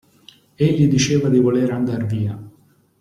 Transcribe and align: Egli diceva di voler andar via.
Egli 0.55 0.87
diceva 0.87 1.29
di 1.29 1.37
voler 1.39 1.69
andar 1.69 2.07
via. 2.07 2.35